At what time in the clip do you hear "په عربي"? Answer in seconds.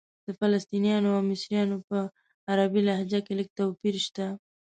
1.89-2.81